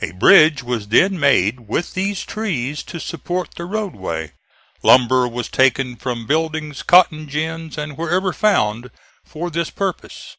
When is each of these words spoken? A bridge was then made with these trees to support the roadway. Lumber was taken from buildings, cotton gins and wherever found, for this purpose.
A 0.00 0.12
bridge 0.12 0.62
was 0.62 0.86
then 0.86 1.18
made 1.18 1.66
with 1.68 1.94
these 1.94 2.22
trees 2.22 2.80
to 2.84 3.00
support 3.00 3.56
the 3.56 3.64
roadway. 3.64 4.30
Lumber 4.84 5.26
was 5.26 5.48
taken 5.48 5.96
from 5.96 6.28
buildings, 6.28 6.84
cotton 6.84 7.26
gins 7.26 7.76
and 7.76 7.98
wherever 7.98 8.32
found, 8.32 8.92
for 9.24 9.50
this 9.50 9.70
purpose. 9.70 10.36